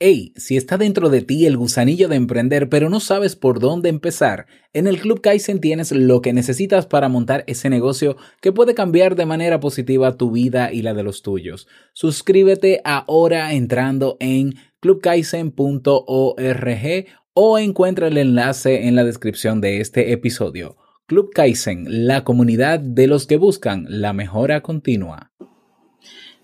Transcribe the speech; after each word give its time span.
Hey, 0.00 0.32
si 0.36 0.56
está 0.56 0.78
dentro 0.78 1.08
de 1.08 1.22
ti 1.22 1.44
el 1.44 1.56
gusanillo 1.56 2.06
de 2.06 2.14
emprender 2.14 2.68
pero 2.68 2.88
no 2.88 3.00
sabes 3.00 3.34
por 3.34 3.58
dónde 3.58 3.88
empezar, 3.88 4.46
en 4.72 4.86
el 4.86 5.00
Club 5.00 5.20
Kaizen 5.20 5.60
tienes 5.60 5.90
lo 5.90 6.22
que 6.22 6.32
necesitas 6.32 6.86
para 6.86 7.08
montar 7.08 7.42
ese 7.48 7.68
negocio 7.68 8.16
que 8.40 8.52
puede 8.52 8.76
cambiar 8.76 9.16
de 9.16 9.26
manera 9.26 9.58
positiva 9.58 10.16
tu 10.16 10.30
vida 10.30 10.72
y 10.72 10.82
la 10.82 10.94
de 10.94 11.02
los 11.02 11.22
tuyos. 11.22 11.66
Suscríbete 11.94 12.80
ahora 12.84 13.52
entrando 13.54 14.16
en 14.20 14.54
clubkaizen.org 14.78 17.06
o 17.34 17.58
encuentra 17.58 18.06
el 18.06 18.18
enlace 18.18 18.86
en 18.86 18.94
la 18.94 19.02
descripción 19.02 19.60
de 19.60 19.80
este 19.80 20.12
episodio. 20.12 20.76
Club 21.06 21.30
Kaizen, 21.34 22.06
la 22.06 22.22
comunidad 22.22 22.78
de 22.78 23.08
los 23.08 23.26
que 23.26 23.36
buscan 23.36 23.84
la 23.88 24.12
mejora 24.12 24.60
continua. 24.60 25.32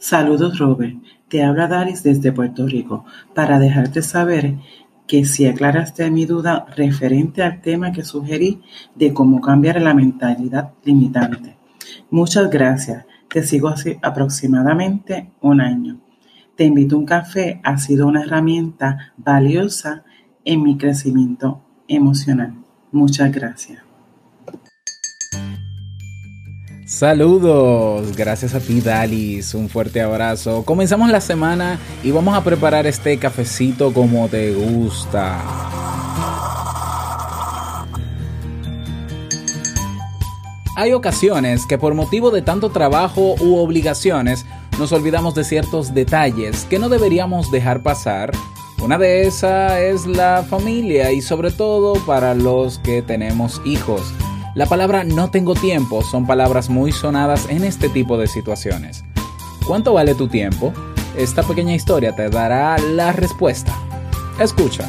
Saludos 0.06 0.58
Robert, 0.58 0.98
te 1.28 1.42
habla 1.42 1.66
Daris 1.66 2.02
desde 2.02 2.30
Puerto 2.30 2.66
Rico 2.66 3.06
para 3.34 3.58
dejarte 3.58 4.02
saber 4.02 4.56
que 5.06 5.24
si 5.24 5.46
aclaraste 5.46 6.10
mi 6.10 6.26
duda 6.26 6.66
referente 6.76 7.42
al 7.42 7.62
tema 7.62 7.90
que 7.90 8.04
sugerí 8.04 8.60
de 8.94 9.14
cómo 9.14 9.40
cambiar 9.40 9.80
la 9.80 9.94
mentalidad 9.94 10.72
limitante. 10.84 11.56
Muchas 12.10 12.50
gracias, 12.50 13.06
te 13.30 13.42
sigo 13.44 13.68
hace 13.68 13.98
aproximadamente 14.02 15.32
un 15.40 15.62
año. 15.62 16.00
Te 16.54 16.64
invito 16.64 16.96
a 16.96 16.98
un 16.98 17.06
café, 17.06 17.62
ha 17.64 17.78
sido 17.78 18.06
una 18.06 18.24
herramienta 18.24 19.14
valiosa 19.16 20.04
en 20.44 20.62
mi 20.62 20.76
crecimiento 20.76 21.62
emocional. 21.88 22.52
Muchas 22.92 23.32
gracias. 23.32 23.83
Saludos, 26.86 28.14
gracias 28.14 28.54
a 28.54 28.60
ti 28.60 28.82
Dalis, 28.82 29.54
un 29.54 29.70
fuerte 29.70 30.02
abrazo. 30.02 30.64
Comenzamos 30.66 31.08
la 31.10 31.22
semana 31.22 31.78
y 32.02 32.10
vamos 32.10 32.36
a 32.36 32.44
preparar 32.44 32.86
este 32.86 33.16
cafecito 33.16 33.94
como 33.94 34.28
te 34.28 34.52
gusta. 34.52 35.40
Hay 40.76 40.92
ocasiones 40.92 41.64
que 41.66 41.78
por 41.78 41.94
motivo 41.94 42.30
de 42.30 42.42
tanto 42.42 42.68
trabajo 42.68 43.34
u 43.40 43.56
obligaciones 43.56 44.44
nos 44.78 44.92
olvidamos 44.92 45.34
de 45.34 45.44
ciertos 45.44 45.94
detalles 45.94 46.66
que 46.68 46.78
no 46.78 46.90
deberíamos 46.90 47.50
dejar 47.50 47.82
pasar. 47.82 48.30
Una 48.82 48.98
de 48.98 49.26
esas 49.26 49.78
es 49.78 50.04
la 50.04 50.44
familia 50.46 51.12
y 51.12 51.22
sobre 51.22 51.50
todo 51.50 51.94
para 52.04 52.34
los 52.34 52.78
que 52.80 53.00
tenemos 53.00 53.62
hijos. 53.64 54.12
La 54.54 54.66
palabra 54.66 55.02
no 55.02 55.30
tengo 55.30 55.54
tiempo 55.54 56.02
son 56.02 56.26
palabras 56.26 56.70
muy 56.70 56.92
sonadas 56.92 57.48
en 57.48 57.64
este 57.64 57.88
tipo 57.88 58.16
de 58.16 58.28
situaciones. 58.28 59.04
¿Cuánto 59.66 59.92
vale 59.92 60.14
tu 60.14 60.28
tiempo? 60.28 60.72
Esta 61.16 61.42
pequeña 61.42 61.74
historia 61.74 62.14
te 62.14 62.28
dará 62.28 62.78
la 62.78 63.10
respuesta. 63.10 63.74
Escucha. 64.38 64.88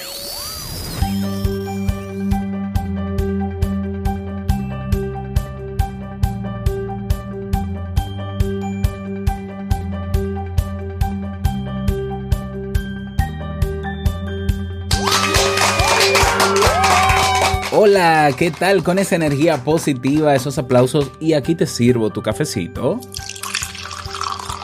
Hola, 17.83 18.29
¿qué 18.37 18.51
tal 18.51 18.83
con 18.83 18.99
esa 18.99 19.15
energía 19.15 19.63
positiva, 19.63 20.35
esos 20.35 20.59
aplausos? 20.59 21.09
Y 21.19 21.33
aquí 21.33 21.55
te 21.55 21.65
sirvo 21.65 22.11
tu 22.11 22.21
cafecito. 22.21 22.99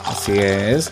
Así 0.05 0.33
es. 0.33 0.91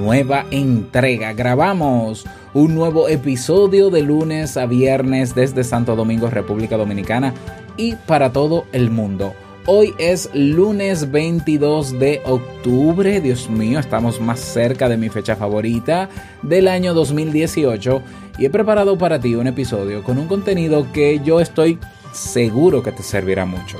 nueva 0.00 0.46
entrega. 0.50 1.34
Grabamos 1.34 2.24
un 2.54 2.74
nuevo 2.74 3.08
episodio 3.08 3.90
de 3.90 4.00
lunes 4.00 4.56
a 4.56 4.64
viernes 4.64 5.34
desde 5.34 5.62
Santo 5.62 5.94
Domingo, 5.94 6.30
República 6.30 6.78
Dominicana 6.78 7.34
y 7.76 7.96
para 7.96 8.32
todo 8.32 8.64
el 8.72 8.90
mundo. 8.90 9.34
Hoy 9.66 9.94
es 9.98 10.30
lunes 10.32 11.10
22 11.10 11.98
de 11.98 12.22
octubre, 12.24 13.20
Dios 13.20 13.50
mío, 13.50 13.78
estamos 13.78 14.22
más 14.22 14.40
cerca 14.40 14.88
de 14.88 14.96
mi 14.96 15.10
fecha 15.10 15.36
favorita 15.36 16.08
del 16.40 16.66
año 16.68 16.94
2018 16.94 18.02
y 18.38 18.46
he 18.46 18.50
preparado 18.50 18.96
para 18.96 19.20
ti 19.20 19.34
un 19.34 19.48
episodio 19.48 20.02
con 20.02 20.18
un 20.18 20.28
contenido 20.28 20.86
que 20.94 21.20
yo 21.22 21.40
estoy 21.40 21.78
seguro 22.12 22.82
que 22.82 22.92
te 22.92 23.02
servirá 23.02 23.44
mucho. 23.44 23.76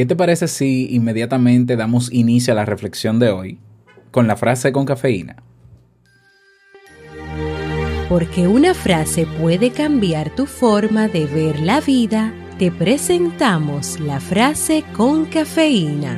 ¿Qué 0.00 0.06
te 0.06 0.16
parece 0.16 0.48
si 0.48 0.94
inmediatamente 0.94 1.76
damos 1.76 2.10
inicio 2.10 2.54
a 2.54 2.56
la 2.56 2.64
reflexión 2.64 3.18
de 3.18 3.28
hoy 3.28 3.58
con 4.10 4.26
la 4.26 4.34
frase 4.34 4.72
con 4.72 4.86
cafeína? 4.86 5.36
Porque 8.08 8.48
una 8.48 8.72
frase 8.72 9.26
puede 9.26 9.72
cambiar 9.72 10.34
tu 10.34 10.46
forma 10.46 11.08
de 11.08 11.26
ver 11.26 11.60
la 11.60 11.82
vida, 11.82 12.32
te 12.58 12.72
presentamos 12.72 14.00
la 14.00 14.20
frase 14.20 14.84
con 14.96 15.26
cafeína. 15.26 16.16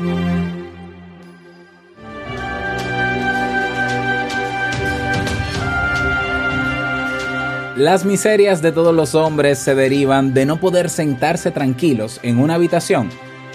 Las 7.76 8.04
miserias 8.04 8.62
de 8.62 8.70
todos 8.70 8.94
los 8.94 9.16
hombres 9.16 9.58
se 9.58 9.74
derivan 9.74 10.34
de 10.34 10.46
no 10.46 10.60
poder 10.60 10.88
sentarse 10.88 11.50
tranquilos 11.50 12.20
en 12.22 12.38
una 12.38 12.54
habitación 12.54 13.10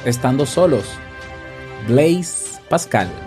estando 0.10 0.46
solos. 0.46 0.86
Blaise 1.88 2.60
Pascal. 2.70 3.27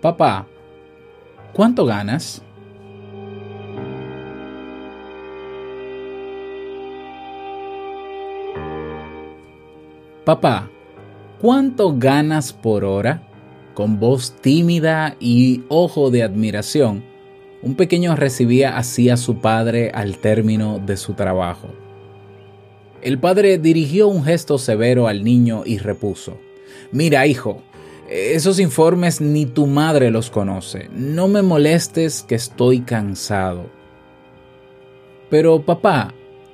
Papá, 0.00 0.46
¿cuánto 1.52 1.84
ganas? 1.84 2.42
Papá, 10.24 10.70
¿cuánto 11.40 11.94
ganas 11.96 12.52
por 12.52 12.84
hora? 12.84 13.22
con 13.80 13.98
voz 13.98 14.32
tímida 14.42 15.16
y 15.20 15.62
ojo 15.68 16.10
de 16.10 16.22
admiración, 16.22 17.02
un 17.62 17.76
pequeño 17.76 18.14
recibía 18.14 18.76
así 18.76 19.08
a 19.08 19.16
su 19.16 19.40
padre 19.40 19.90
al 19.94 20.18
término 20.18 20.78
de 20.78 20.98
su 20.98 21.14
trabajo. 21.14 21.68
El 23.00 23.18
padre 23.18 23.56
dirigió 23.56 24.08
un 24.08 24.22
gesto 24.22 24.58
severo 24.58 25.08
al 25.08 25.24
niño 25.24 25.62
y 25.64 25.78
repuso, 25.78 26.38
Mira, 26.92 27.26
hijo, 27.26 27.62
esos 28.10 28.58
informes 28.58 29.20
ni 29.20 29.46
tu 29.46 29.68
madre 29.68 30.10
los 30.10 30.30
conoce. 30.30 30.90
No 30.92 31.28
me 31.28 31.42
molestes 31.42 32.24
que 32.24 32.34
estoy 32.34 32.80
cansado. 32.80 33.66
Pero 35.30 35.62
papá, 35.62 36.12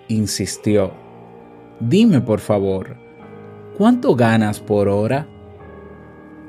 insistió, 0.09 0.93
dime 1.81 2.21
por 2.21 2.41
favor, 2.41 2.97
¿cuánto 3.79 4.15
ganas 4.15 4.61
por 4.61 4.89
hora? 4.89 5.27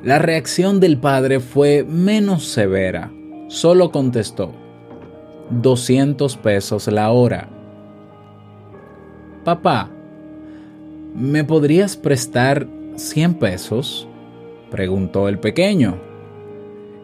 La 0.04 0.20
reacción 0.20 0.82
del 0.82 1.00
padre 1.00 1.40
fue 1.40 1.86
menos 1.86 2.46
severa. 2.46 3.10
Solo 3.48 3.92
contestó, 3.92 4.54
200 5.52 6.36
pesos 6.36 6.88
la 6.88 7.12
hora. 7.12 7.50
Papá, 9.46 9.90
¿me 11.16 11.46
podrías 11.46 11.96
prestar 11.96 12.68
100 12.98 13.36
pesos? 13.36 14.08
Preguntó 14.70 15.28
el 15.28 15.40
pequeño. 15.40 15.98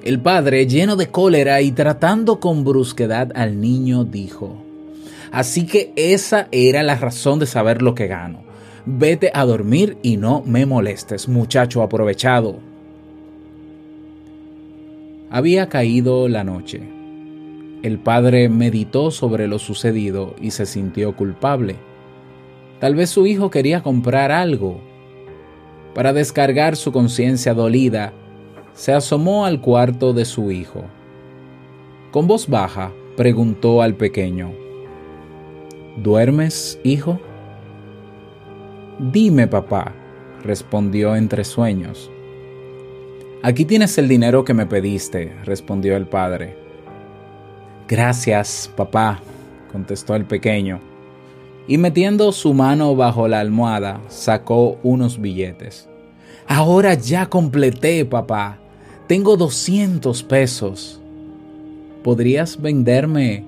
El 0.04 0.19
padre, 0.19 0.68
lleno 0.68 0.95
de 0.95 1.07
cólera 1.07 1.62
y 1.62 1.71
tratando 1.71 2.39
con 2.39 2.63
brusquedad 2.63 3.31
al 3.36 3.62
niño, 3.62 4.04
dijo, 4.04 4.57
Así 5.31 5.65
que 5.65 5.94
esa 5.95 6.48
era 6.51 6.83
la 6.83 6.95
razón 6.95 7.39
de 7.39 7.45
saber 7.45 7.81
lo 7.81 7.95
que 7.95 8.07
gano. 8.07 8.44
Vete 8.86 9.31
a 9.33 9.45
dormir 9.45 9.98
y 10.04 10.18
no 10.18 10.44
me 10.45 10.65
molestes, 10.65 11.27
muchacho 11.30 11.81
aprovechado. 11.81 12.57
Había 15.30 15.69
caído 15.69 16.27
la 16.27 16.44
noche. 16.44 16.81
El 17.81 17.98
padre 17.98 18.50
meditó 18.50 19.10
sobre 19.10 19.48
lo 19.48 19.57
sucedido 19.57 20.36
y 20.39 20.51
se 20.51 20.65
sintió 20.65 21.15
culpable. 21.15 21.77
Tal 22.80 22.94
vez 22.94 23.10
su 23.10 23.25
hijo 23.25 23.50
quería 23.50 23.81
comprar 23.81 24.31
algo. 24.31 24.81
Para 25.94 26.13
descargar 26.13 26.75
su 26.75 26.92
conciencia 26.92 27.54
dolida, 27.54 28.13
se 28.74 28.94
asomó 28.94 29.45
al 29.45 29.62
cuarto 29.62 30.13
de 30.13 30.25
su 30.25 30.51
hijo. 30.51 30.86
Con 32.12 32.28
voz 32.28 32.48
baja, 32.48 32.92
preguntó 33.16 33.81
al 33.81 33.95
pequeño, 33.95 34.51
¿Duermes, 35.98 36.80
hijo? 36.84 37.19
Dime, 38.98 39.48
papá, 39.48 39.94
respondió 40.44 41.16
entre 41.16 41.44
sueños. 41.44 42.10
Aquí 43.44 43.66
tienes 43.66 43.98
el 44.00 44.07
dinero 44.07 44.44
que 44.44 44.56
me 44.56 44.66
pediste, 44.66 45.36
respondió 45.44 45.96
el 45.96 46.07
padre. 46.07 46.56
Gracias, 47.88 48.72
papá, 48.75 49.19
contestó 49.72 50.16
el 50.16 50.25
pequeño, 50.25 50.80
y 51.68 51.77
metiendo 51.77 52.31
su 52.31 52.54
mano 52.54 52.95
bajo 52.95 53.27
la 53.27 53.39
almohada, 53.39 54.01
sacó 54.10 54.77
unos 54.83 55.19
billetes. 55.19 55.88
Ahora 56.48 56.94
ya 56.94 57.27
completé, 57.27 58.04
papá. 58.06 58.57
Tengo 59.07 59.38
200 59.38 60.24
pesos. 60.24 61.00
¿Podrías 62.04 62.62
venderme 62.62 63.45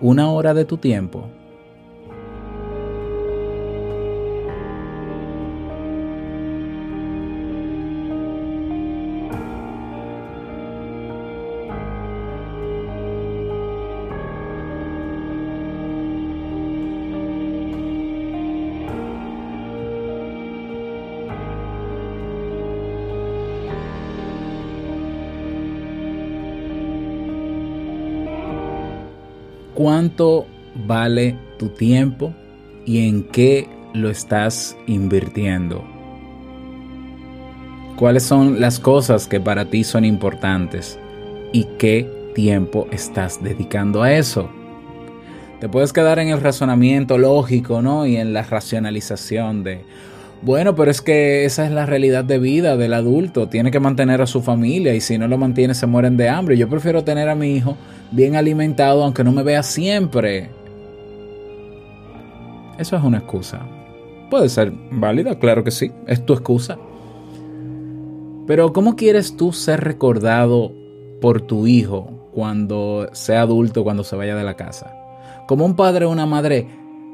una 0.00 0.30
hora 0.30 0.54
de 0.54 0.64
tu 0.64 0.76
tiempo? 0.76 1.26
Cuánto 29.76 30.46
vale 30.86 31.36
tu 31.58 31.68
tiempo 31.68 32.34
y 32.86 33.06
en 33.06 33.22
qué 33.24 33.68
lo 33.92 34.10
estás 34.10 34.76
invirtiendo. 34.86 35.84
¿Cuáles 37.96 38.24
son 38.24 38.60
las 38.60 38.80
cosas 38.80 39.28
que 39.28 39.38
para 39.38 39.66
ti 39.66 39.84
son 39.84 40.04
importantes 40.04 40.98
y 41.52 41.64
qué 41.78 42.10
tiempo 42.34 42.88
estás 42.90 43.42
dedicando 43.42 44.02
a 44.02 44.12
eso? 44.12 44.50
Te 45.60 45.68
puedes 45.68 45.92
quedar 45.92 46.18
en 46.18 46.28
el 46.28 46.40
razonamiento 46.40 47.16
lógico, 47.16 47.80
¿no? 47.80 48.06
Y 48.06 48.16
en 48.16 48.32
la 48.32 48.42
racionalización 48.42 49.62
de, 49.62 49.84
bueno, 50.42 50.74
pero 50.74 50.90
es 50.90 51.00
que 51.00 51.44
esa 51.44 51.64
es 51.64 51.72
la 51.72 51.86
realidad 51.86 52.24
de 52.24 52.38
vida 52.38 52.76
del 52.76 52.94
adulto. 52.94 53.48
Tiene 53.48 53.70
que 53.70 53.80
mantener 53.80 54.20
a 54.20 54.26
su 54.26 54.42
familia 54.42 54.94
y 54.94 55.00
si 55.00 55.18
no 55.18 55.28
lo 55.28 55.38
mantiene 55.38 55.74
se 55.74 55.86
mueren 55.86 56.16
de 56.16 56.28
hambre. 56.28 56.56
Yo 56.56 56.68
prefiero 56.68 57.04
tener 57.04 57.28
a 57.28 57.34
mi 57.34 57.54
hijo 57.56 57.76
bien 58.12 58.36
alimentado 58.36 59.02
aunque 59.02 59.24
no 59.24 59.32
me 59.32 59.42
vea 59.42 59.62
siempre. 59.62 60.50
Eso 62.78 62.96
es 62.96 63.02
una 63.02 63.18
excusa. 63.18 63.66
Puede 64.30 64.48
ser 64.48 64.72
válida, 64.90 65.38
claro 65.38 65.64
que 65.64 65.70
sí. 65.70 65.90
Es 66.06 66.24
tu 66.24 66.34
excusa. 66.34 66.78
Pero 68.46 68.72
¿cómo 68.72 68.94
quieres 68.94 69.36
tú 69.36 69.52
ser 69.52 69.80
recordado 69.80 70.72
por 71.20 71.40
tu 71.40 71.66
hijo 71.66 72.28
cuando 72.32 73.08
sea 73.12 73.42
adulto, 73.42 73.82
cuando 73.82 74.04
se 74.04 74.14
vaya 74.14 74.36
de 74.36 74.44
la 74.44 74.54
casa? 74.54 74.94
Como 75.48 75.64
un 75.64 75.74
padre 75.74 76.04
o 76.04 76.10
una 76.10 76.26
madre 76.26 76.68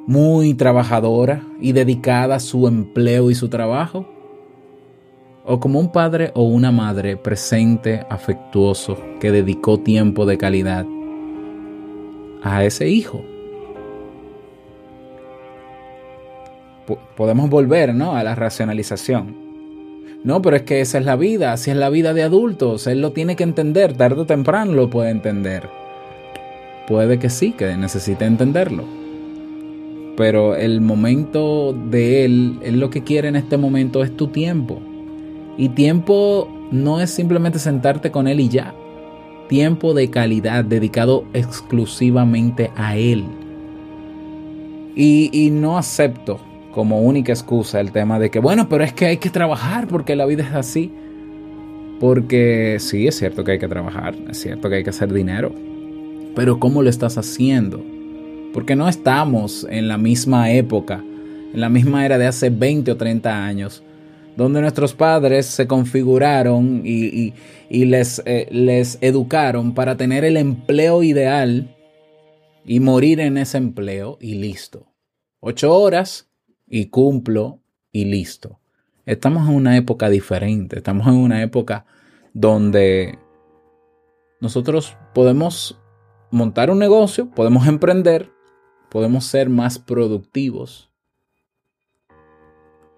muy 0.07 0.55
trabajadora 0.55 1.43
y 1.61 1.73
dedicada 1.73 2.37
a 2.37 2.41
su 2.41 2.67
empleo 2.67 3.31
y 3.31 3.35
su 3.35 3.49
trabajo? 3.49 4.07
¿O 5.45 5.59
como 5.59 5.81
un 5.81 5.91
padre 5.91 6.31
o 6.35 6.45
una 6.45 6.71
madre 6.71 7.17
presente, 7.17 8.05
afectuoso, 8.09 8.97
que 9.21 9.33
dedicó 9.33 9.81
tiempo 9.81 10.25
de 10.27 10.39
calidad 10.39 10.87
a 12.43 12.65
ese 12.65 12.89
hijo? 12.89 13.25
podemos 17.17 17.49
volver 17.49 17.95
¿no? 17.95 18.17
a 18.17 18.25
la 18.25 18.35
racionalización. 18.35 19.37
No, 20.25 20.43
pero 20.43 20.57
es 20.57 20.63
que 20.63 20.81
esa 20.81 20.99
es 20.99 21.05
la 21.05 21.17
vida, 21.17 21.53
así 21.53 21.71
es 21.71 21.77
la 21.77 21.89
vida 21.89 22.13
de 22.13 22.23
adultos, 22.23 22.87
él 22.87 23.01
lo 23.01 23.13
tiene 23.13 23.35
que 23.35 23.45
entender, 23.45 23.97
tarde 23.97 24.23
o 24.23 24.27
temprano 24.27 24.73
lo 24.73 24.91
puede 24.91 25.11
entender. 25.11 25.69
Puede 26.87 27.19
que 27.19 27.31
sí, 27.31 27.53
que 27.53 27.77
necesite 27.77 28.25
entenderlo 28.27 29.02
pero 30.17 30.57
el 30.57 30.81
momento 30.81 31.73
de 31.73 32.25
Él, 32.25 32.59
Él 32.63 32.81
lo 32.81 32.91
que 32.91 33.03
quiere 33.03 33.29
en 33.29 33.37
este 33.37 33.57
momento 33.57 34.03
es 34.03 34.17
tu 34.17 34.29
tiempo. 34.29 34.81
Y 35.57 35.71
tiempo 35.71 36.49
no 36.71 37.01
es 37.01 37.11
simplemente 37.11 37.59
sentarte 37.59 38.11
con 38.11 38.29
Él 38.29 38.41
y 38.41 38.49
ya. 38.49 38.75
Tiempo 39.49 39.95
de 39.95 40.11
calidad 40.11 40.65
dedicado 40.65 41.25
exclusivamente 41.33 42.71
a 42.77 42.97
Él. 42.97 43.25
Y, 44.95 45.31
y 45.33 45.51
no 45.51 45.79
acepto 45.79 46.39
como 46.73 47.03
única 47.03 47.33
excusa 47.33 47.81
el 47.81 47.93
tema 47.93 48.19
de 48.19 48.31
que, 48.31 48.39
bueno, 48.39 48.69
pero 48.69 48.85
es 48.85 48.93
que 48.93 49.07
hay 49.07 49.17
que 49.19 49.31
trabajar 49.31 49.87
porque 49.89 50.17
la 50.17 50.27
vida 50.27 50.45
es 50.45 50.55
así. 50.55 50.93
Porque 52.01 52.79
sí, 52.81 53.07
es 53.07 53.17
cierto 53.17 53.45
que 53.45 53.53
hay 53.53 53.59
que 53.59 53.69
trabajar, 53.69 54.17
es 54.29 54.41
cierto 54.41 54.69
que 54.69 54.77
hay 54.77 54.85
que 54.85 54.91
hacer 54.91 55.13
dinero. 55.13 55.53
Pero 56.35 56.59
¿cómo 56.59 56.83
lo 56.83 56.91
estás 56.91 57.17
haciendo? 57.17 57.85
Porque 58.53 58.77
no 58.77 58.89
estamos 58.89 59.67
en 59.71 59.89
la 59.89 59.99
misma 59.99 60.51
época, 60.51 61.03
en 61.53 61.61
la 61.61 61.69
misma 61.69 62.05
era 62.05 62.19
de 62.19 62.27
hace 62.27 62.51
20 62.51 62.93
o 62.93 62.97
30 62.97 63.45
años, 63.45 63.83
donde 64.37 64.61
nuestros 64.61 64.95
padres 64.95 65.47
se 65.47 65.67
configuraron 65.67 66.83
y, 66.85 67.35
les, 67.71 68.23
eh, 68.25 68.49
les 68.51 68.99
educaron 69.01 69.75
para 69.75 69.97
tener 69.97 70.25
el 70.25 70.37
empleo 70.37 71.03
ideal 71.03 71.75
y 72.65 72.81
morir 72.81 73.21
en 73.21 73.37
ese 73.39 73.59
empleo 73.59 74.19
y 74.21 74.35
listo. 74.35 74.87
Ocho 75.41 75.75
horas 75.75 76.29
y 76.69 76.87
cumplo 76.87 77.61
y 77.91 78.05
listo. 78.07 78.61
Estamos 79.05 79.49
en 79.49 79.57
una 79.57 79.77
época 79.77 80.09
diferente, 80.09 80.77
estamos 80.77 81.07
en 81.09 81.15
una 81.15 81.43
época 81.43 81.85
donde 82.33 83.19
nosotros 84.41 84.97
podemos 85.13 85.79
montar 86.31 86.71
un 86.71 86.79
negocio, 86.79 87.31
podemos 87.31 87.67
emprender, 87.67 88.31
podemos 88.93 89.25
ser 89.25 89.49
más 89.49 89.79
productivos. 89.79 90.91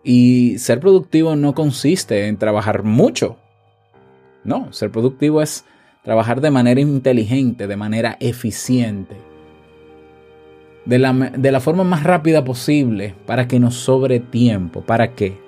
Y 0.03 0.59
ser 0.59 0.81
productivo 0.81 1.37
no 1.37 1.55
consiste 1.55 2.27
en 2.27 2.37
trabajar 2.37 2.83
mucho. 2.83 3.39
No, 4.43 4.71
ser 4.73 4.91
productivo 4.91 5.41
es 5.41 5.65
trabajar 6.03 6.43
de 6.43 6.51
manera 6.51 6.81
inteligente, 6.81 7.67
de 7.67 7.77
manera 7.77 8.19
eficiente, 8.21 9.17
de 10.85 10.99
la, 10.99 11.13
de 11.15 11.53
la 11.53 11.61
forma 11.61 11.85
más 11.85 12.03
rápida 12.03 12.45
posible 12.45 13.15
para 13.25 13.49
que 13.49 13.59
nos 13.59 13.77
sobre 13.77 14.21
tiempo. 14.21 14.83
¿Para 14.83 15.15
qué? 15.15 15.45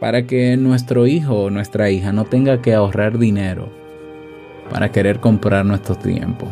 para 0.00 0.26
que 0.26 0.56
nuestro 0.56 1.06
hijo 1.06 1.44
o 1.44 1.50
nuestra 1.50 1.90
hija 1.90 2.12
no 2.12 2.24
tenga 2.24 2.62
que 2.62 2.74
ahorrar 2.74 3.18
dinero 3.18 3.68
para 4.70 4.92
querer 4.92 5.18
comprar 5.20 5.64
nuestro 5.64 5.96
tiempo. 5.96 6.46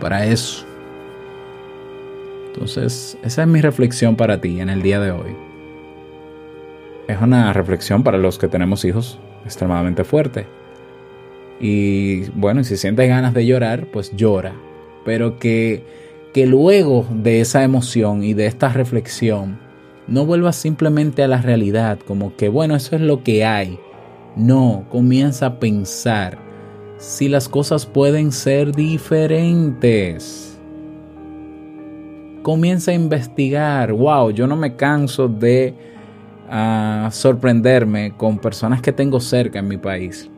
Para 0.00 0.26
eso. 0.26 0.69
Entonces, 2.52 3.16
esa 3.22 3.42
es 3.42 3.48
mi 3.48 3.60
reflexión 3.60 4.16
para 4.16 4.40
ti 4.40 4.60
en 4.60 4.68
el 4.70 4.82
día 4.82 5.00
de 5.00 5.12
hoy. 5.12 5.36
Es 7.06 7.20
una 7.20 7.52
reflexión 7.52 8.02
para 8.02 8.18
los 8.18 8.38
que 8.38 8.48
tenemos 8.48 8.84
hijos 8.84 9.18
extremadamente 9.44 10.04
fuerte. 10.04 10.46
Y 11.60 12.28
bueno, 12.30 12.64
si 12.64 12.76
sientes 12.76 13.08
ganas 13.08 13.34
de 13.34 13.46
llorar, 13.46 13.86
pues 13.92 14.16
llora. 14.16 14.52
Pero 15.04 15.38
que, 15.38 15.84
que 16.32 16.46
luego 16.46 17.06
de 17.10 17.40
esa 17.40 17.62
emoción 17.62 18.24
y 18.24 18.34
de 18.34 18.46
esta 18.46 18.68
reflexión, 18.70 19.58
no 20.08 20.26
vuelvas 20.26 20.56
simplemente 20.56 21.22
a 21.22 21.28
la 21.28 21.40
realidad, 21.40 22.00
como 22.04 22.34
que 22.34 22.48
bueno, 22.48 22.74
eso 22.74 22.96
es 22.96 23.02
lo 23.02 23.22
que 23.22 23.44
hay. 23.44 23.78
No, 24.34 24.86
comienza 24.90 25.46
a 25.46 25.60
pensar 25.60 26.38
si 26.98 27.28
las 27.28 27.48
cosas 27.48 27.86
pueden 27.86 28.32
ser 28.32 28.72
diferentes. 28.72 30.49
Comienza 32.42 32.90
a 32.90 32.94
investigar. 32.94 33.92
Wow, 33.92 34.30
yo 34.30 34.46
no 34.46 34.56
me 34.56 34.76
canso 34.76 35.28
de 35.28 35.74
ah, 36.48 37.08
sorprenderme 37.12 38.12
con 38.16 38.38
personas 38.38 38.80
que 38.80 38.92
tengo 38.92 39.20
cerca 39.20 39.58
en 39.58 39.68
mi 39.68 39.76
país 39.76 40.30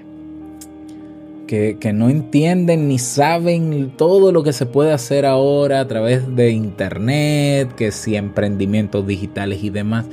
que, 1.78 1.92
no 1.92 2.08
entienden 2.08 2.88
ni 2.88 2.98
saben 2.98 3.92
todo 3.98 4.32
lo 4.32 4.42
que 4.42 4.54
se 4.54 4.64
puede 4.64 4.92
hacer 4.92 5.26
ahora 5.26 5.80
a 5.80 5.86
través 5.86 6.34
de 6.34 6.50
internet, 6.50 7.74
que 7.74 7.92
si 7.92 8.16
emprendimientos 8.16 9.06
digitales 9.06 9.62
y 9.62 9.68
demás, 9.68 10.06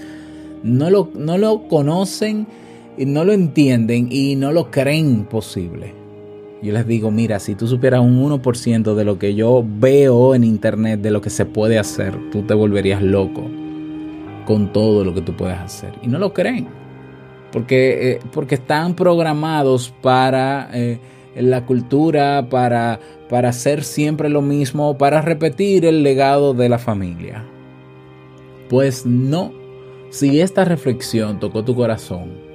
no 0.64 0.90
lo, 0.90 1.10
no 1.16 1.38
lo 1.38 1.70
conocen 1.70 2.46
no 2.98 3.24
lo 3.24 3.32
entienden 3.32 4.10
y 4.12 4.36
no 4.36 4.52
lo 4.52 4.72
creen 4.72 5.24
posible. 5.24 5.99
Yo 6.62 6.74
les 6.74 6.86
digo, 6.86 7.10
mira, 7.10 7.40
si 7.40 7.56
tú 7.56 7.68
supieras 7.68 8.02
un 8.02 8.22
1% 8.22 8.94
de 8.94 9.06
lo 9.06 9.18
que 9.18 9.34
yo 9.34 9.64
veo 9.66 10.36
en 10.36 10.44
internet, 10.44 11.00
de 11.02 11.12
lo 11.12 11.22
que 11.22 11.30
se 11.30 11.46
puede 11.46 11.80
hacer, 11.80 12.18
tú 12.32 12.42
te 12.44 12.54
volverías 12.54 13.02
loco 13.02 13.44
con 14.46 14.74
todo 14.74 15.06
lo 15.06 15.14
que 15.14 15.22
tú 15.22 15.34
puedes 15.36 15.58
hacer. 15.58 15.94
Y 16.02 16.08
no 16.08 16.20
lo 16.20 16.34
creen. 16.34 16.68
Porque, 17.52 18.12
eh, 18.12 18.20
porque 18.32 18.56
están 18.56 18.96
programados 18.96 19.94
para... 20.02 20.70
Eh, 20.74 21.00
la 21.36 21.66
cultura, 21.66 22.48
para, 22.50 23.00
para 23.30 23.50
hacer 23.50 23.84
siempre 23.84 24.30
lo 24.30 24.42
mismo, 24.42 24.98
para 24.98 25.22
repetir 25.22 25.86
el 25.86 26.04
legado 26.04 26.54
de 26.54 26.70
la 26.70 26.80
familia. 26.80 27.46
Pues 28.70 29.06
no, 29.06 29.52
si 30.10 30.42
esta 30.42 30.66
reflexión 30.66 31.40
tocó 31.40 31.64
tu 31.64 31.76
corazón, 31.76 32.49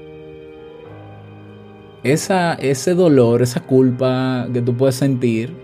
esa, 2.04 2.52
ese 2.54 2.94
dolor, 2.94 3.42
esa 3.42 3.60
culpa 3.60 4.46
que 4.52 4.60
tú 4.60 4.76
puedes 4.76 4.94
sentir, 4.94 5.54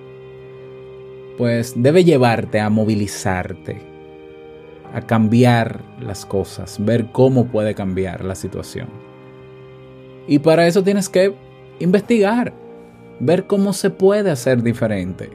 pues 1.37 1.75
debe 1.76 2.02
llevarte 2.02 2.61
a 2.61 2.70
movilizarte, 2.70 3.80
a 4.92 5.02
cambiar 5.02 5.82
las 6.00 6.25
cosas, 6.25 6.82
ver 6.82 7.12
cómo 7.12 7.47
puede 7.47 7.75
cambiar 7.75 8.25
la 8.25 8.35
situación. 8.35 8.88
Y 10.26 10.38
para 10.38 10.66
eso 10.66 10.82
tienes 10.82 11.11
que 11.11 11.35
investigar, 11.78 12.54
ver 13.20 13.47
cómo 13.47 13.75
se 13.75 13.90
puede 13.90 14.30
hacer 14.30 14.62
diferente. 14.62 15.30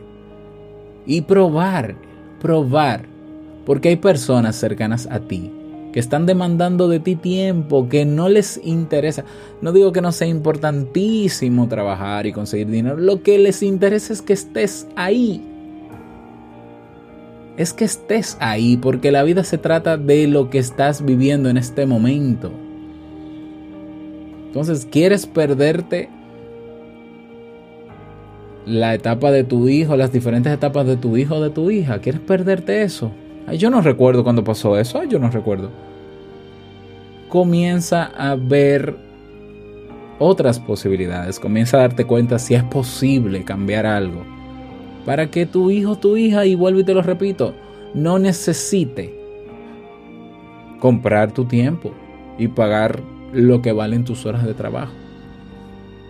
Y 1.06 1.22
probar, 1.22 1.96
probar. 2.42 3.06
Porque 3.64 3.90
hay 3.90 3.96
personas 3.96 4.56
cercanas 4.56 5.08
a 5.12 5.20
ti 5.20 5.52
que 5.96 6.02
están 6.02 6.26
demandando 6.26 6.90
de 6.90 7.00
ti 7.00 7.16
tiempo, 7.16 7.88
que 7.88 8.04
no 8.04 8.28
les 8.28 8.60
interesa. 8.66 9.24
No 9.62 9.72
digo 9.72 9.94
que 9.94 10.02
no 10.02 10.12
sea 10.12 10.28
importantísimo 10.28 11.70
trabajar 11.70 12.26
y 12.26 12.34
conseguir 12.34 12.68
dinero. 12.68 12.98
Lo 12.98 13.24
que 13.24 13.40
les 13.40 13.64
interesa 13.64 14.12
es 14.12 14.22
que 14.22 14.34
estés 14.34 14.90
ahí. 14.98 15.42
Es 17.56 17.72
que 17.72 17.86
estés 17.86 18.36
ahí, 18.42 18.76
porque 18.76 19.10
la 19.10 19.24
vida 19.24 19.46
se 19.46 19.58
trata 19.58 19.96
de 19.96 20.28
lo 20.28 20.50
que 20.50 20.58
estás 20.58 21.06
viviendo 21.06 21.48
en 21.48 21.56
este 21.56 21.86
momento. 21.86 22.52
Entonces, 24.48 24.86
¿quieres 24.92 25.26
perderte 25.26 26.10
la 28.66 28.96
etapa 28.96 29.32
de 29.32 29.46
tu 29.46 29.70
hijo, 29.70 29.96
las 29.96 30.12
diferentes 30.12 30.52
etapas 30.52 30.86
de 30.86 30.98
tu 30.98 31.16
hijo 31.16 31.36
o 31.36 31.42
de 31.42 31.52
tu 31.52 31.72
hija. 31.72 32.00
¿Quieres 32.00 32.20
perderte 32.20 32.84
eso? 32.84 33.14
Ay, 33.48 33.58
yo 33.58 33.70
no 33.70 33.82
recuerdo 33.82 34.24
cuando 34.24 34.44
pasó 34.44 34.78
eso. 34.78 35.00
Ay, 35.00 35.08
yo 35.10 35.20
no 35.20 35.30
recuerdo. 35.30 35.70
Comienza 37.30 38.06
a 38.18 38.36
ver 38.36 38.96
otras 40.20 40.60
posibilidades. 40.60 41.40
Comienza 41.40 41.78
a 41.78 41.82
darte 41.82 42.06
cuenta 42.06 42.40
si 42.40 42.56
es 42.56 42.64
posible 42.64 43.44
cambiar 43.44 43.86
algo. 43.86 44.24
Para 45.06 45.30
que 45.30 45.46
tu 45.46 45.70
hijo, 45.70 45.98
tu 45.98 46.18
hija, 46.18 46.46
y 46.46 46.56
vuelvo 46.56 46.80
y 46.80 46.84
te 46.84 46.94
lo 46.94 47.02
repito, 47.02 47.54
no 47.94 48.18
necesite 48.18 49.14
comprar 50.80 51.32
tu 51.32 51.46
tiempo 51.46 51.92
y 52.38 52.48
pagar 52.48 53.02
lo 53.32 53.62
que 53.62 53.72
valen 53.72 54.06
tus 54.06 54.26
horas 54.26 54.46
de 54.46 54.54
trabajo. 54.54 54.94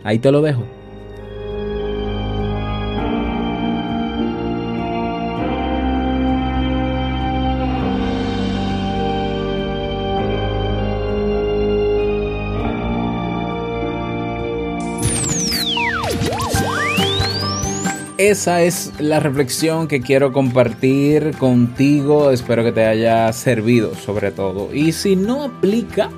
Ahí 0.04 0.20
te 0.20 0.32
lo 0.32 0.42
dejo. 0.42 0.63
Esa 18.29 18.62
es 18.62 18.94
la 19.00 19.20
reflexión 19.20 19.88
que 19.88 20.01
quiero 20.01 20.32
compartir 20.32 21.36
contigo. 21.38 22.32
Espero 22.32 22.63
que 22.63 22.72
te 22.72 22.86
haya 22.86 23.32
servido 23.34 23.94
sobre 23.96 24.32
todo. 24.32 24.74
Y 24.74 24.94
si 24.94 25.15
no 25.15 25.44
aplica, 25.44 26.10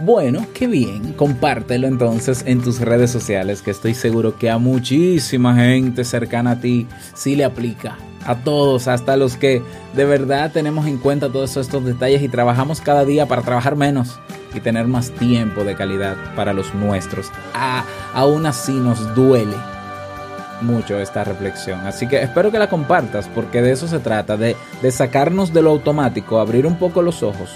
bueno, 0.00 0.46
qué 0.54 0.66
bien. 0.66 1.12
Compártelo 1.12 1.86
entonces 1.86 2.42
en 2.46 2.60
tus 2.60 2.80
redes 2.80 3.10
sociales, 3.10 3.62
que 3.62 3.70
estoy 3.70 3.94
seguro 3.94 4.36
que 4.36 4.50
a 4.50 4.58
muchísima 4.58 5.54
gente 5.54 6.04
cercana 6.04 6.52
a 6.52 6.60
ti 6.60 6.86
sí 7.14 7.36
le 7.36 7.44
aplica. 7.44 7.98
A 8.24 8.36
todos, 8.36 8.88
hasta 8.88 9.16
los 9.16 9.36
que 9.36 9.62
de 9.94 10.04
verdad 10.04 10.52
tenemos 10.52 10.86
en 10.86 10.98
cuenta 10.98 11.30
todos 11.30 11.56
estos 11.56 11.84
detalles 11.84 12.22
y 12.22 12.28
trabajamos 12.28 12.80
cada 12.80 13.04
día 13.04 13.26
para 13.26 13.42
trabajar 13.42 13.76
menos 13.76 14.18
y 14.54 14.60
tener 14.60 14.86
más 14.86 15.10
tiempo 15.10 15.64
de 15.64 15.74
calidad 15.74 16.16
para 16.36 16.52
los 16.52 16.74
nuestros. 16.74 17.30
Ah, 17.54 17.84
aún 18.14 18.46
así 18.46 18.72
nos 18.72 19.14
duele 19.14 19.56
mucho 20.62 20.98
esta 21.00 21.24
reflexión. 21.24 21.80
Así 21.86 22.06
que 22.06 22.22
espero 22.22 22.50
que 22.50 22.58
la 22.58 22.68
compartas 22.68 23.28
porque 23.34 23.62
de 23.62 23.72
eso 23.72 23.88
se 23.88 23.98
trata, 23.98 24.36
de, 24.36 24.56
sacarnos 24.90 25.52
de 25.52 25.62
lo 25.62 25.70
automático, 25.70 26.38
abrir 26.38 26.66
un 26.66 26.76
poco 26.76 27.02
los 27.02 27.22
ojos 27.22 27.50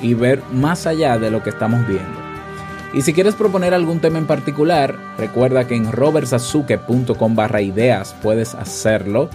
y 0.00 0.14
ver 0.14 0.42
más 0.52 0.86
allá 0.86 1.18
de 1.18 1.30
lo 1.30 1.42
que 1.42 1.50
estamos 1.50 1.86
viendo. 1.86 2.18
Y 2.94 3.02
si 3.02 3.12
quieres 3.12 3.34
proponer 3.34 3.74
algún 3.74 4.00
tema 4.00 4.18
en 4.18 4.26
particular, 4.26 4.96
recuerda 5.18 5.66
que 5.66 5.74
en 5.74 5.92
robertsazuke.com 5.92 7.34
barra 7.34 7.60
ideas 7.60 8.14
puedes 8.22 8.54
hacerlo. 8.54 9.28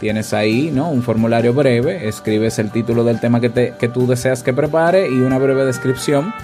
Tienes 0.00 0.34
ahí 0.34 0.70
¿no? 0.72 0.90
un 0.90 1.02
formulario 1.02 1.54
breve, 1.54 2.08
escribes 2.08 2.58
el 2.58 2.70
título 2.70 3.04
del 3.04 3.20
tema 3.20 3.40
que, 3.40 3.50
te, 3.50 3.74
que 3.78 3.88
tú 3.88 4.06
deseas 4.06 4.42
que 4.42 4.52
prepare 4.52 5.08
y 5.08 5.20
una 5.20 5.38
breve 5.38 5.64
descripción. 5.64 6.34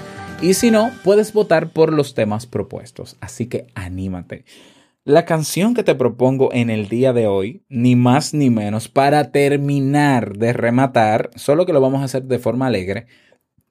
Y 0.40 0.54
si 0.54 0.70
no, 0.70 0.90
puedes 1.02 1.32
votar 1.32 1.68
por 1.68 1.92
los 1.92 2.14
temas 2.14 2.46
propuestos. 2.46 3.16
Así 3.20 3.46
que 3.46 3.66
anímate. 3.74 4.44
La 5.06 5.24
canción 5.24 5.74
que 5.74 5.84
te 5.84 5.94
propongo 5.94 6.52
en 6.52 6.68
el 6.68 6.88
día 6.88 7.12
de 7.12 7.28
hoy, 7.28 7.64
ni 7.68 7.94
más 7.94 8.34
ni 8.34 8.50
menos, 8.50 8.88
para 8.88 9.30
terminar 9.30 10.36
de 10.36 10.52
rematar, 10.52 11.30
solo 11.36 11.64
que 11.64 11.72
lo 11.72 11.80
vamos 11.80 12.00
a 12.02 12.06
hacer 12.06 12.24
de 12.24 12.40
forma 12.40 12.66
alegre, 12.66 13.06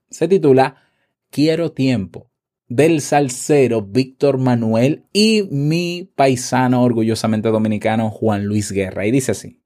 se 0.09 0.29
titula 0.29 0.77
Quiero 1.31 1.73
tiempo, 1.73 2.31
del 2.69 3.01
salsero 3.01 3.81
Víctor 3.81 4.37
Manuel 4.37 5.07
y 5.11 5.43
mi 5.51 6.09
paisano 6.15 6.81
orgullosamente 6.81 7.49
dominicano 7.49 8.11
Juan 8.11 8.45
Luis 8.45 8.71
Guerra. 8.71 9.05
Y 9.05 9.11
dice 9.11 9.33
así. 9.33 9.64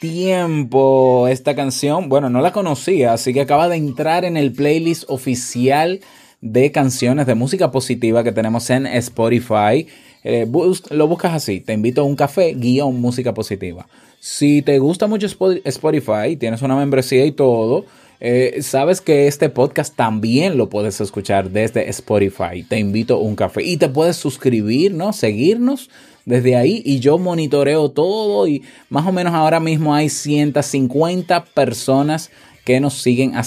Tiempo. 0.00 1.28
Esta 1.28 1.54
canción, 1.54 2.08
bueno, 2.08 2.30
no 2.30 2.40
la 2.40 2.52
conocía, 2.52 3.12
así 3.12 3.34
que 3.34 3.42
acaba 3.42 3.68
de 3.68 3.76
entrar 3.76 4.24
en 4.24 4.38
el 4.38 4.50
playlist 4.52 5.04
oficial 5.08 6.00
de 6.40 6.72
canciones 6.72 7.26
de 7.26 7.34
música 7.34 7.70
positiva 7.70 8.24
que 8.24 8.32
tenemos 8.32 8.70
en 8.70 8.86
Spotify. 8.86 9.86
Eh, 10.24 10.46
lo 10.90 11.06
buscas 11.06 11.34
así, 11.34 11.60
te 11.60 11.74
invito 11.74 12.00
a 12.00 12.04
un 12.04 12.16
café, 12.16 12.54
guion 12.54 12.98
música 12.98 13.34
positiva. 13.34 13.86
Si 14.20 14.62
te 14.62 14.78
gusta 14.78 15.06
mucho 15.06 15.26
Spotify, 15.26 16.36
tienes 16.38 16.62
una 16.62 16.76
membresía 16.76 17.26
y 17.26 17.32
todo, 17.32 17.84
Eh, 18.24 18.62
sabes 18.62 19.00
que 19.00 19.26
este 19.26 19.48
podcast 19.48 19.96
también 19.96 20.56
lo 20.56 20.70
puedes 20.70 21.00
escuchar 21.00 21.50
desde 21.50 21.90
Spotify. 21.90 22.62
Te 22.62 22.78
invito 22.78 23.14
a 23.14 23.18
un 23.18 23.34
café 23.34 23.64
y 23.64 23.76
te 23.76 23.88
puedes 23.88 24.16
suscribir, 24.16 24.94
¿no? 24.94 25.12
Seguirnos 25.12 25.90
desde 26.24 26.54
ahí 26.54 26.82
y 26.86 27.00
yo 27.00 27.18
monitoreo 27.18 27.90
todo 27.90 28.46
y 28.46 28.62
más 28.90 29.04
o 29.08 29.10
menos 29.10 29.34
ahora 29.34 29.58
mismo 29.58 29.92
hay 29.92 30.08
150 30.08 31.46
personas 31.46 32.30
que 32.64 32.78
nos 32.78 32.94
siguen 32.94 33.34
a, 33.34 33.42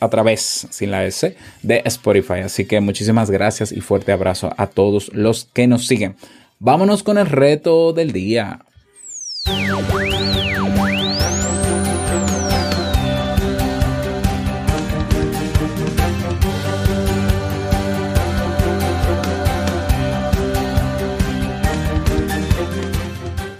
a, 0.00 0.10
través, 0.10 0.66
sin 0.68 0.90
la 0.90 1.06
S, 1.06 1.34
de 1.62 1.80
Spotify. 1.86 2.40
Así 2.44 2.66
que 2.66 2.78
muchísimas 2.80 3.30
gracias 3.30 3.72
y 3.72 3.80
fuerte 3.80 4.12
abrazo 4.12 4.52
a 4.58 4.66
todos 4.66 5.10
los 5.14 5.46
que 5.46 5.66
nos 5.66 5.86
siguen. 5.86 6.16
Vámonos 6.58 7.02
con 7.02 7.16
el 7.16 7.24
reto 7.24 7.94
del 7.94 8.12
día. 8.12 8.66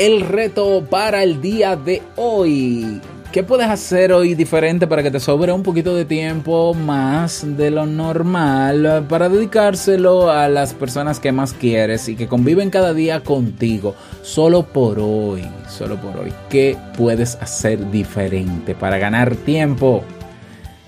El 0.00 0.23
reto 0.23 0.83
para 0.88 1.23
el 1.23 1.42
día 1.42 1.76
de 1.76 2.00
hoy. 2.16 3.02
¿Qué 3.33 3.42
puedes 3.42 3.69
hacer 3.69 4.14
hoy 4.14 4.35
diferente 4.35 4.87
para 4.87 5.02
que 5.02 5.11
te 5.11 5.21
sobre 5.21 5.52
un 5.52 5.62
poquito 5.62 5.95
de 5.95 6.07
tiempo 6.07 6.73
más 6.73 7.45
de 7.47 7.71
lo 7.71 7.85
normal 7.85 9.04
para 9.11 9.28
dedicárselo 9.28 10.30
a 10.30 10.49
las 10.49 10.73
personas 10.73 11.21
que 11.21 11.33
más 11.33 11.52
quieres 11.52 12.09
y 12.09 12.16
que 12.16 12.28
conviven 12.28 12.71
cada 12.71 12.95
día 12.95 13.21
contigo? 13.21 13.95
Solo 14.23 14.62
por 14.62 14.99
hoy, 14.99 15.47
solo 15.69 15.97
por 15.97 16.16
hoy. 16.16 16.33
¿Qué 16.49 16.78
puedes 16.97 17.35
hacer 17.35 17.90
diferente 17.90 18.75
para 18.75 18.97
ganar 18.97 19.37
tiempo? 19.37 20.02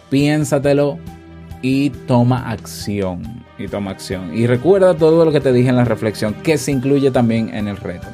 Piénsatelo 0.09 0.99
y 1.61 1.91
toma 1.91 2.51
acción. 2.51 3.45
Y 3.59 3.69
toma 3.69 3.91
acción. 3.91 4.35
Y 4.35 4.47
recuerda 4.47 4.95
todo 4.95 5.27
lo 5.27 5.33
que 5.33 5.41
te 5.43 5.53
dije 5.53 5.69
en 5.69 5.77
la 5.77 5.85
reflexión, 5.85 6.33
que 6.43 6.57
se 6.57 6.73
incluye 6.73 7.11
también 7.11 7.55
en 7.55 7.69
el 7.69 7.77
reto. 7.77 8.09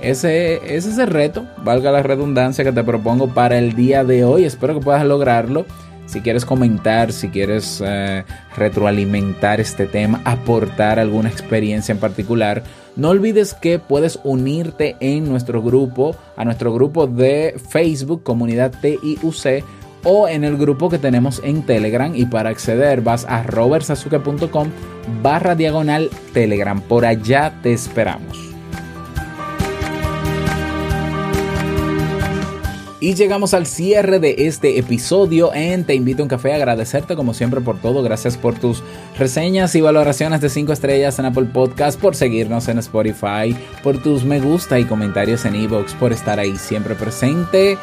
Ese, 0.00 0.56
ese 0.76 0.90
es 0.90 0.98
el 0.98 1.06
reto, 1.06 1.46
valga 1.64 1.90
la 1.90 2.02
redundancia 2.02 2.64
que 2.64 2.72
te 2.72 2.84
propongo 2.84 3.28
para 3.28 3.58
el 3.58 3.74
día 3.74 4.04
de 4.04 4.24
hoy. 4.24 4.44
Espero 4.44 4.74
que 4.74 4.84
puedas 4.84 5.04
lograrlo. 5.04 5.64
Si 6.06 6.20
quieres 6.20 6.44
comentar, 6.44 7.12
si 7.12 7.28
quieres 7.28 7.82
eh, 7.84 8.24
retroalimentar 8.56 9.60
este 9.60 9.86
tema, 9.86 10.20
aportar 10.24 11.00
alguna 11.00 11.28
experiencia 11.28 11.92
en 11.92 11.98
particular, 11.98 12.62
no 12.94 13.10
olvides 13.10 13.54
que 13.54 13.78
puedes 13.78 14.20
unirte 14.22 14.96
en 15.00 15.28
nuestro 15.28 15.62
grupo, 15.62 16.16
a 16.36 16.44
nuestro 16.44 16.72
grupo 16.72 17.06
de 17.06 17.56
Facebook, 17.70 18.22
Comunidad 18.22 18.72
TIUC, 18.80 19.64
o 20.04 20.28
en 20.28 20.44
el 20.44 20.56
grupo 20.56 20.88
que 20.88 20.98
tenemos 20.98 21.42
en 21.44 21.66
Telegram. 21.66 22.14
Y 22.14 22.26
para 22.26 22.50
acceder 22.50 23.00
vas 23.00 23.26
a 23.28 23.42
robertsazuke.com 23.42 24.68
barra 25.22 25.56
diagonal 25.56 26.08
Telegram. 26.32 26.80
Por 26.80 27.04
allá 27.04 27.52
te 27.62 27.72
esperamos. 27.72 28.55
Y 32.98 33.14
llegamos 33.14 33.52
al 33.52 33.66
cierre 33.66 34.18
de 34.20 34.46
este 34.46 34.78
episodio 34.78 35.52
en 35.52 35.84
Te 35.84 35.94
invito 35.94 36.22
a 36.22 36.24
un 36.24 36.30
café. 36.30 36.54
Agradecerte 36.54 37.14
como 37.14 37.34
siempre 37.34 37.60
por 37.60 37.78
todo. 37.78 38.02
Gracias 38.02 38.38
por 38.38 38.58
tus 38.58 38.82
reseñas 39.18 39.74
y 39.74 39.82
valoraciones 39.82 40.40
de 40.40 40.48
5 40.48 40.72
estrellas 40.72 41.18
en 41.18 41.26
Apple 41.26 41.44
Podcast, 41.52 42.00
por 42.00 42.16
seguirnos 42.16 42.68
en 42.68 42.78
Spotify, 42.78 43.54
por 43.82 44.02
tus 44.02 44.24
me 44.24 44.40
gusta 44.40 44.78
y 44.78 44.86
comentarios 44.86 45.44
en 45.44 45.56
Evox, 45.56 45.92
por 45.92 46.14
estar 46.14 46.38
ahí 46.38 46.56
siempre 46.56 46.94
presente. 46.94 47.76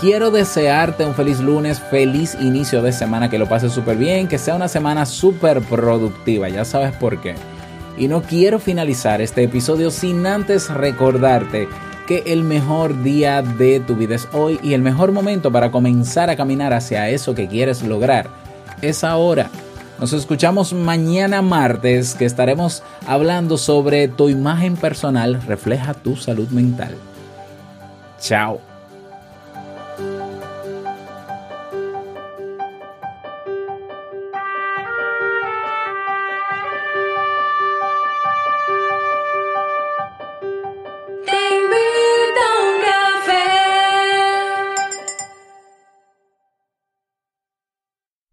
Quiero 0.00 0.30
desearte 0.30 1.04
un 1.04 1.14
feliz 1.14 1.40
lunes, 1.40 1.78
feliz 1.78 2.34
inicio 2.40 2.80
de 2.80 2.92
semana, 2.92 3.28
que 3.28 3.38
lo 3.38 3.48
pases 3.48 3.72
súper 3.72 3.98
bien, 3.98 4.28
que 4.28 4.38
sea 4.38 4.56
una 4.56 4.68
semana 4.68 5.04
súper 5.04 5.60
productiva, 5.60 6.48
ya 6.48 6.64
sabes 6.64 6.96
por 6.96 7.20
qué. 7.20 7.34
Y 7.98 8.08
no 8.08 8.22
quiero 8.22 8.58
finalizar 8.58 9.20
este 9.20 9.44
episodio 9.44 9.90
sin 9.90 10.26
antes 10.26 10.70
recordarte 10.70 11.68
que 12.06 12.22
el 12.26 12.44
mejor 12.44 13.02
día 13.02 13.42
de 13.42 13.80
tu 13.80 13.96
vida 13.96 14.14
es 14.14 14.28
hoy 14.32 14.60
y 14.62 14.74
el 14.74 14.82
mejor 14.82 15.12
momento 15.12 15.50
para 15.50 15.70
comenzar 15.70 16.30
a 16.30 16.36
caminar 16.36 16.72
hacia 16.72 17.08
eso 17.08 17.34
que 17.34 17.48
quieres 17.48 17.82
lograr 17.82 18.28
es 18.82 19.04
ahora. 19.04 19.50
Nos 19.98 20.12
escuchamos 20.12 20.72
mañana 20.72 21.40
martes 21.40 22.14
que 22.14 22.24
estaremos 22.24 22.82
hablando 23.06 23.56
sobre 23.56 24.08
tu 24.08 24.28
imagen 24.28 24.76
personal 24.76 25.40
refleja 25.42 25.94
tu 25.94 26.16
salud 26.16 26.48
mental. 26.48 26.94
Chao. 28.20 28.73